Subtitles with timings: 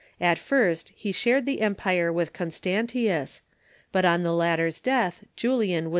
[0.19, 3.43] At first be sbared tbe empire witb Constantius,
[3.91, 5.89] but on tbe latter's deatb Julian was,■, r